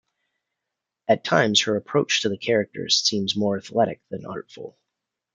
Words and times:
At 1.07 1.23
times 1.23 1.61
her 1.61 1.75
approach 1.75 2.23
to 2.23 2.29
the 2.29 2.37
character 2.39 2.89
seems 2.89 3.35
more 3.37 3.55
athletic 3.55 4.01
than 4.09 4.25
artful. 4.25 4.79